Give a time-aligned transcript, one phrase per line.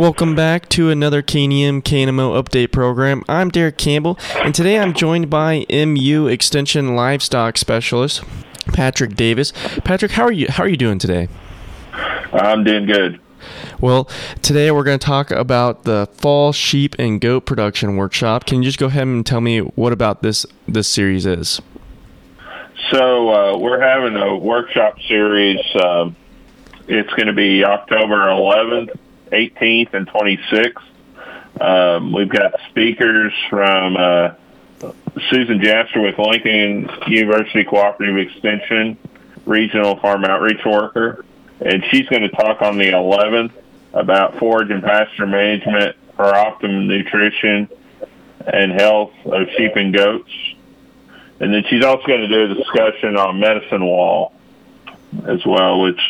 [0.00, 3.22] Welcome back to another KNEM KNMO update program.
[3.28, 8.24] I'm Derek Campbell, and today I'm joined by MU Extension Livestock Specialist
[8.68, 9.52] Patrick Davis.
[9.84, 10.46] Patrick, how are you?
[10.48, 11.28] How are you doing today?
[12.32, 13.20] I'm doing good.
[13.78, 14.08] Well,
[14.40, 18.46] today we're going to talk about the fall sheep and goat production workshop.
[18.46, 21.60] Can you just go ahead and tell me what about this this series is?
[22.90, 25.60] So uh, we're having a workshop series.
[25.74, 26.16] Um,
[26.88, 28.96] it's going to be October 11th,
[29.30, 30.82] 18th, and 26th.
[31.60, 34.30] Um, we've got speakers from uh,
[35.30, 38.96] Susan Jasper with Lincoln University Cooperative Extension,
[39.44, 41.24] regional farm outreach worker,
[41.60, 43.52] and she's going to talk on the 11th
[43.92, 47.68] about forage and pasture management for optimum nutrition
[48.46, 50.30] and health of sheep and goats.
[51.40, 54.32] And then she's also going to do a discussion on medicine wall
[55.26, 56.00] as well, which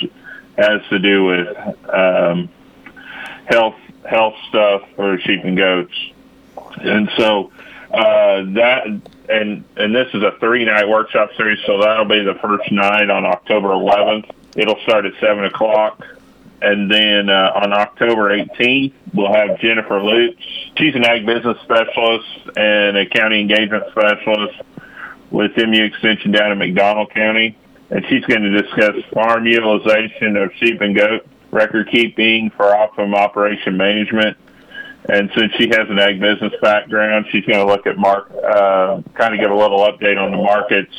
[0.58, 1.56] has to do with
[1.88, 2.48] um,
[3.46, 3.76] health
[4.08, 5.94] health stuff for sheep and goats.
[6.80, 7.52] And so
[7.92, 8.86] uh, that
[9.28, 13.10] and and this is a three night workshop series, so that'll be the first night
[13.10, 14.30] on October 11th.
[14.56, 16.04] It'll start at seven o'clock.
[16.62, 20.36] And then uh, on October 18th, we'll have Jennifer Lutz.
[20.76, 24.60] She's an ag business specialist and a county engagement specialist
[25.30, 27.56] with MU Extension down in McDonald County.
[27.88, 33.14] And she's going to discuss farm utilization of sheep and goat record keeping for optimum
[33.14, 34.36] operation management.
[35.08, 39.00] And since she has an ag business background, she's going to look at mark, uh,
[39.14, 40.94] kind of give a little update on the markets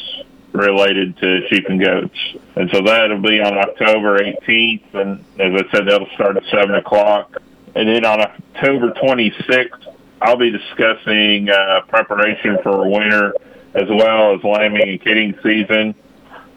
[0.53, 2.17] related to sheep and goats.
[2.55, 4.93] And so that'll be on October 18th.
[4.93, 7.41] And as I said, that'll start at 7 o'clock.
[7.75, 13.33] And then on October 26th, I'll be discussing uh, preparation for winter
[13.73, 15.95] as well as lambing and kidding season,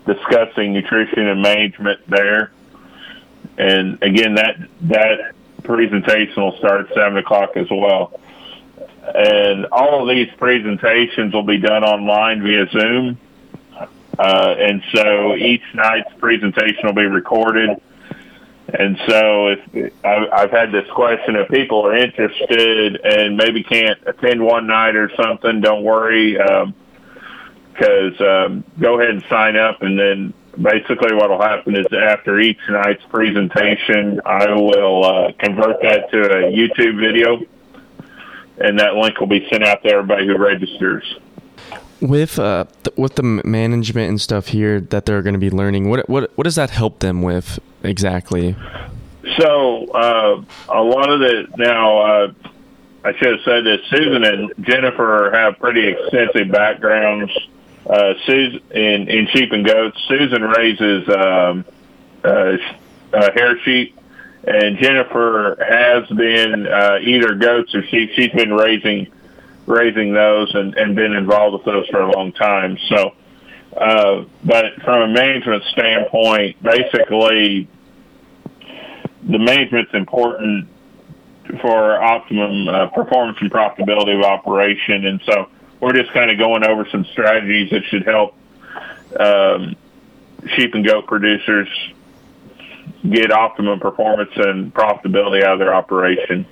[0.06, 2.50] discussing nutrition and management there.
[3.58, 8.20] And again, that that presentation will start at 7 o'clock as well.
[9.14, 13.18] And all of these presentations will be done online via Zoom.
[14.18, 17.70] Uh, and so each night's presentation will be recorded.
[18.72, 24.42] And so if I've had this question, if people are interested and maybe can't attend
[24.42, 26.40] one night or something, don't worry.
[26.40, 26.74] Um,
[27.74, 32.40] because um, go ahead and sign up and then basically what will happen is after
[32.40, 37.40] each night's presentation i will uh, convert that to a youtube video
[38.58, 41.16] and that link will be sent out to everybody who registers.
[42.00, 45.88] With uh th- with the management and stuff here that they're going to be learning
[45.88, 48.56] what what what does that help them with exactly?
[49.38, 52.32] So uh, a lot of the now uh,
[53.04, 53.80] i should have said this.
[53.88, 57.32] Susan and jennifer have pretty extensive backgrounds
[57.86, 59.96] uh, Susan in, in sheep and goats.
[60.08, 61.64] Susan raises um,
[62.24, 62.56] uh,
[63.12, 63.98] uh, hair sheep,
[64.46, 68.10] and Jennifer has been uh, either goats or sheep.
[68.14, 69.10] She's been raising
[69.66, 72.76] raising those and, and been involved with those for a long time.
[72.88, 73.14] So,
[73.74, 77.66] uh, but from a management standpoint, basically,
[79.22, 80.68] the management's important
[81.60, 85.48] for optimum uh, performance and profitability of operation, and so
[85.84, 88.34] we're just kind of going over some strategies that should help
[89.20, 89.76] um,
[90.56, 91.68] sheep and goat producers
[93.08, 96.46] get optimum performance and profitability out of their operation.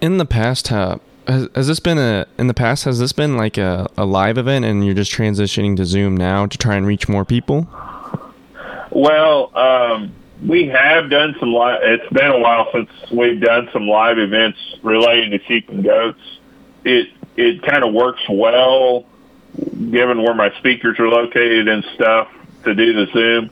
[0.00, 0.98] In the past, uh,
[1.28, 4.38] has, has this been a in the past has this been like a, a live
[4.38, 7.68] event and you're just transitioning to Zoom now to try and reach more people?
[8.90, 10.12] Well, um,
[10.44, 11.80] we have done some live.
[11.82, 16.18] It's been a while since we've done some live events related to sheep and goats.
[16.84, 17.08] It
[17.38, 19.06] it kind of works well,
[19.56, 22.28] given where my speakers are located and stuff,
[22.64, 23.50] to do the Zoom.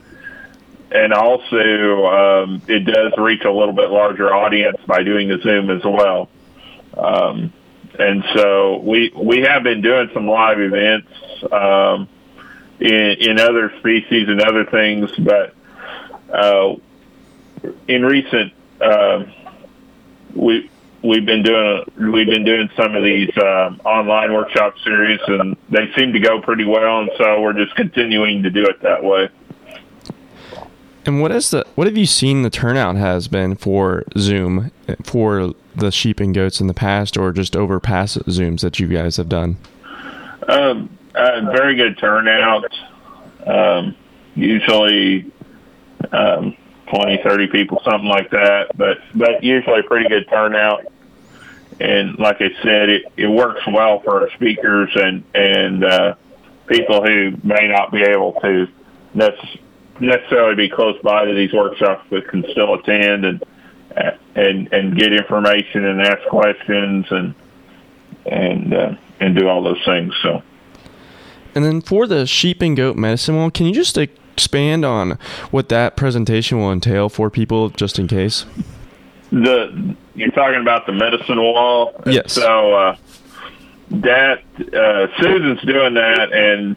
[0.90, 5.70] And also, um, it does reach a little bit larger audience by doing the Zoom
[5.70, 6.28] as well.
[6.96, 7.52] Um,
[7.98, 11.08] and so we we have been doing some live events
[11.50, 12.08] um,
[12.80, 15.54] in, in other species and other things, but
[16.32, 16.74] uh,
[17.88, 19.24] in recent uh,
[20.34, 20.70] we
[21.06, 25.90] we've been doing we've been doing some of these um, online workshop series, and they
[25.96, 27.00] seem to go pretty well.
[27.00, 29.28] And so we're just continuing to do it that way.
[31.06, 34.72] And what is the what have you seen the turnout has been for Zoom
[35.04, 38.88] for the sheep and goats in the past, or just over past Zooms that you
[38.88, 39.56] guys have done?
[40.48, 42.72] Um, uh, very good turnout.
[43.46, 43.94] Um,
[44.34, 45.30] usually,
[46.12, 46.56] um,
[46.90, 48.76] 20, 30 people, something like that.
[48.76, 50.86] But but usually a pretty good turnout.
[51.78, 56.14] And like I said, it, it works well for our speakers and and uh,
[56.66, 58.66] people who may not be able to
[60.00, 63.24] necessarily be close by to these workshops, but can still attend.
[63.24, 63.44] And
[64.34, 67.34] and and get information and ask questions and
[68.26, 70.12] and uh, and do all those things.
[70.22, 70.42] So.
[71.54, 75.12] And then for the sheep and goat medicine one, can you just expand on
[75.50, 78.44] what that presentation will entail for people, just in case?
[79.30, 82.00] The you're talking about the medicine wall.
[82.06, 82.32] Yes.
[82.32, 82.96] So uh,
[83.90, 86.76] that uh, Susan's doing that, and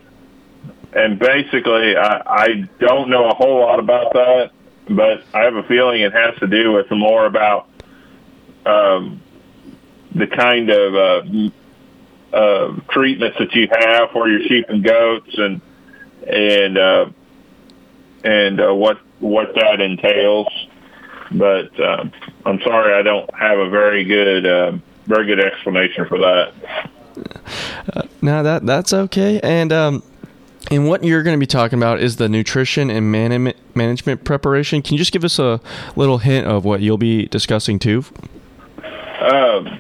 [0.94, 4.51] and basically, I, I don't know a whole lot about that,
[4.90, 7.68] but I have a feeling it has to do with more about
[8.66, 9.22] um,
[10.13, 15.62] the kind of uh, uh, treatments that you have for your sheep and goats, and
[16.28, 17.10] and uh,
[18.24, 20.48] and uh, what what that entails.
[21.31, 22.06] But uh,
[22.46, 26.54] I'm sorry, I don't have a very good uh, very good explanation for that.
[27.94, 29.40] Uh, no, that that's okay.
[29.42, 30.04] And um,
[30.72, 34.81] and what you're going to be talking about is the nutrition and man- management preparation.
[34.81, 35.60] Can you just give us a
[35.96, 38.06] little hint of what you'll be discussing too?
[39.22, 39.80] Um,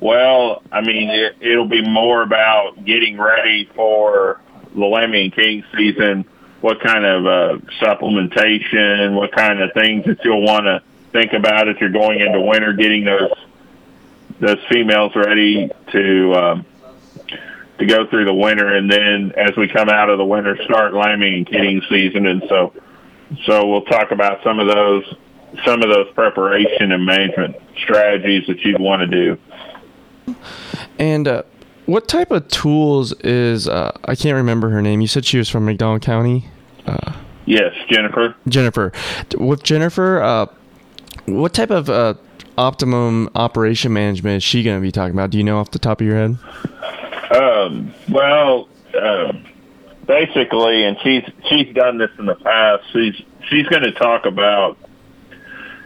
[0.00, 4.40] well, I mean, it, it'll be more about getting ready for
[4.74, 6.24] the lambing and king season.
[6.60, 9.14] What kind of uh, supplementation?
[9.14, 10.82] What kind of things that you'll want to
[11.12, 13.32] think about if you're going into winter, getting those
[14.40, 16.66] those females ready to um,
[17.78, 20.94] to go through the winter, and then as we come out of the winter, start
[20.94, 22.26] lambing and kidding season.
[22.26, 22.72] And so,
[23.44, 25.14] so we'll talk about some of those
[25.64, 30.36] some of those preparation and management strategies that you'd want to do.
[30.98, 31.42] And uh,
[31.88, 35.00] what type of tools is uh, I can't remember her name.
[35.00, 36.44] You said she was from McDonald County.
[36.86, 37.14] Uh,
[37.46, 38.36] yes, Jennifer.
[38.46, 38.92] Jennifer.
[39.38, 40.46] With Jennifer, uh,
[41.24, 42.14] what type of uh,
[42.58, 45.30] optimum operation management is she going to be talking about?
[45.30, 46.38] Do you know off the top of your head?
[47.30, 48.68] Um, well,
[49.00, 49.46] um,
[50.06, 52.84] basically, and she's she's done this in the past.
[52.92, 53.14] She's
[53.48, 54.76] she's going to talk about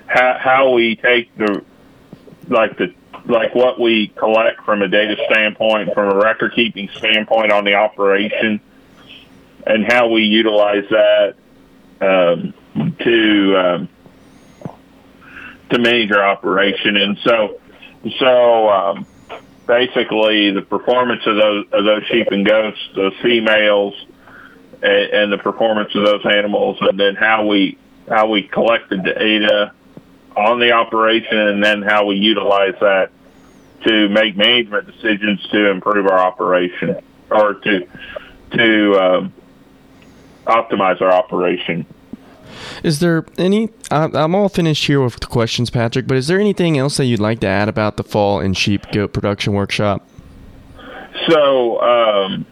[0.07, 1.65] how how we take the
[2.49, 2.93] like the
[3.27, 7.75] like what we collect from a data standpoint, from a record keeping standpoint on the
[7.75, 8.61] operation,
[9.67, 11.35] and how we utilize that
[12.01, 12.55] um,
[12.99, 13.89] to um,
[15.71, 16.97] to manage our operation.
[16.97, 17.61] And so,
[18.19, 19.07] so um,
[19.67, 23.95] basically, the performance of those of those sheep and goats, those females,
[24.83, 27.79] and, and the performance of those animals, and then how we
[28.09, 29.73] how we collect the data
[30.37, 33.11] on the operation, and then how we utilize that
[33.85, 36.97] to make management decisions to improve our operation
[37.31, 37.87] or to
[38.53, 39.33] to um,
[40.47, 41.87] optimize our operation.
[42.83, 43.71] Is there any?
[43.91, 46.07] I'm all finished here with the questions, Patrick.
[46.07, 48.87] But is there anything else that you'd like to add about the fall and sheep
[48.93, 50.07] goat production workshop?
[51.29, 52.47] So um,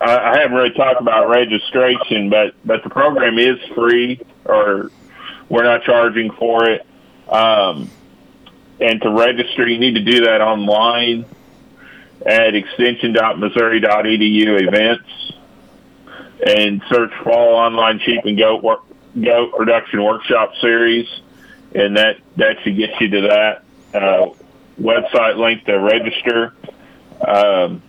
[0.00, 4.90] I haven't really talked about registration, but but the program is free, or
[5.48, 6.86] we're not charging for it.
[7.28, 7.90] Um,
[8.80, 11.26] and to register, you need to do that online
[12.24, 15.32] at extension.missouri.edu events
[16.44, 18.82] and search fall online sheep and goat work,
[19.20, 21.08] goat production workshop series,
[21.74, 23.64] and that that should get you to that
[23.94, 24.28] uh,
[24.80, 26.54] website link to register.
[27.26, 27.82] Um,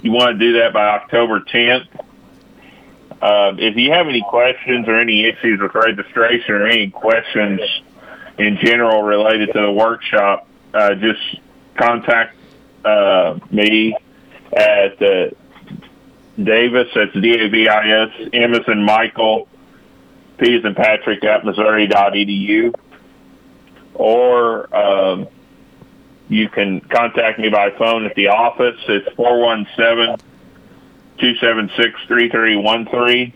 [0.00, 1.88] you want to do that by October 10th.
[3.20, 7.60] Uh, if you have any questions or any issues with registration or any questions
[8.38, 11.20] in general related to the workshop, uh, just
[11.76, 12.36] contact
[12.84, 13.96] uh, me
[14.52, 15.30] at uh,
[16.42, 19.48] Davis, that's D-A-V-I-S, M as in Michael,
[20.38, 22.72] P in Patrick at Missouri.edu.
[23.94, 25.28] Or um,
[26.28, 28.80] you can contact me by phone at the office.
[28.88, 29.08] It's
[31.18, 33.34] 417-276-3313.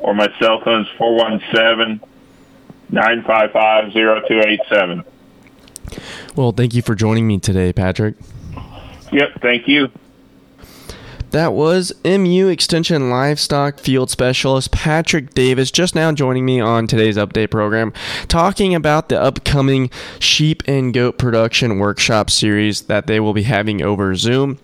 [0.00, 0.88] Or my cell phone is
[2.92, 5.04] 417-955-0287.
[6.34, 8.16] Well, thank you for joining me today, Patrick.
[9.12, 9.90] Yep, thank you.
[11.30, 17.16] That was MU Extension Livestock Field Specialist Patrick Davis just now joining me on today's
[17.16, 17.92] update program,
[18.28, 23.82] talking about the upcoming sheep and goat production workshop series that they will be having
[23.82, 24.58] over Zoom.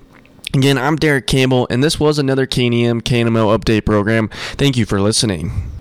[0.55, 4.29] Again, I'm Derek Campbell, and this was another KNEM KNMO update program.
[4.29, 5.72] Thank you for listening.